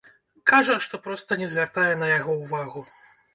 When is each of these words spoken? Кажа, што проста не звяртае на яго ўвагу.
Кажа, 0.51 0.77
што 0.85 0.99
проста 1.07 1.37
не 1.41 1.49
звяртае 1.51 1.91
на 2.01 2.09
яго 2.17 2.39
ўвагу. 2.41 2.81